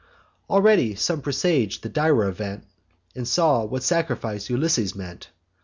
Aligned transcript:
Already 0.49 0.95
some 0.95 1.21
presag'd 1.21 1.83
the 1.83 1.87
dire 1.89 2.23
event, 2.27 2.63
And 3.15 3.27
saw 3.27 3.63
what 3.65 3.83
sacrifice 3.83 4.49
Ulysses 4.49 4.95
meant. 4.95 5.29